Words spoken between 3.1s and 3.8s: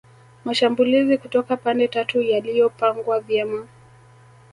vyema